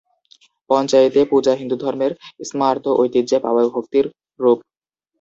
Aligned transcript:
পঞ্চায়েত 0.69 1.15
পূজা 1.31 1.53
হিন্দুধর্মের 1.55 2.11
স্মার্ত 2.49 2.85
ঐতিহ্যে 3.01 3.37
পাওয়া 3.45 3.63
ভক্তির 3.67 4.05
রূপ। 4.39 4.59